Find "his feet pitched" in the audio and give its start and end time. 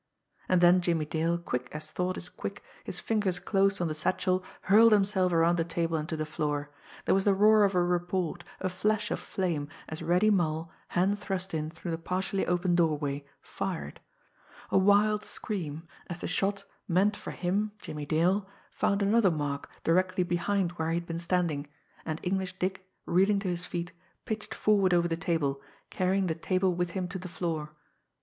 23.49-24.55